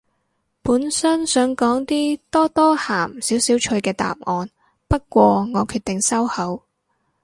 [0.63, 4.49] 本身想講啲多多鹹少少趣嘅答案，
[4.87, 6.63] 不過我決定收口